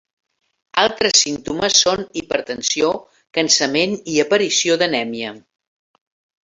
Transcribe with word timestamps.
Altres 0.83 1.19
símptomes 1.25 1.75
són 1.83 2.01
hipertensió, 2.23 2.91
cansament 3.39 3.97
i 4.15 4.21
aparició 4.27 4.83
d'anèmia. 4.83 5.37